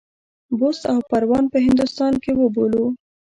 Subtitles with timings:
[0.59, 2.85] بُست او پروان په هندوستان کې وبولو.